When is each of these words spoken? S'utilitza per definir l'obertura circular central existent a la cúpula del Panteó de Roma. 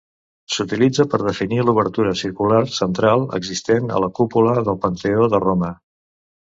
S'utilitza 0.53 1.05
per 1.11 1.19
definir 1.27 1.59
l'obertura 1.67 2.15
circular 2.23 2.63
central 2.79 3.29
existent 3.41 3.95
a 4.01 4.05
la 4.07 4.13
cúpula 4.23 4.59
del 4.67 4.85
Panteó 4.89 5.33
de 5.37 5.47
Roma. 5.49 5.75